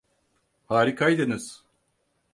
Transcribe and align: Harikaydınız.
Harikaydınız. 0.67 1.63